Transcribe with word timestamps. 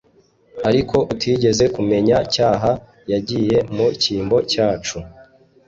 Ariko 0.69 0.97
utigeze 1.13 1.63
kumenya 1.75 2.17
cyaha 2.33 2.71
yagiye 3.11 3.57
mu 3.75 3.87
cyimbo 4.01 4.37
cyacu. 4.51 4.97